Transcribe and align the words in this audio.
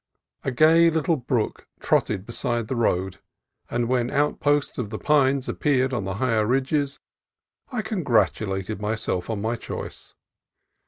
A 0.43 0.49
gay 0.49 0.89
little 0.89 1.15
brook 1.15 1.67
trotted 1.79 2.25
beside 2.25 2.67
the 2.69 2.75
road, 2.75 3.19
and 3.69 3.87
when 3.87 4.09
outposts 4.09 4.79
of 4.79 4.89
the 4.89 4.97
pines 4.97 5.47
appeared 5.47 5.93
on 5.93 6.05
the 6.05 6.15
higher 6.15 6.43
ridges, 6.47 6.99
I 7.71 7.83
congratulated 7.83 8.81
myself 8.81 9.29
on 9.29 9.39
my 9.43 9.57
choice. 9.57 10.15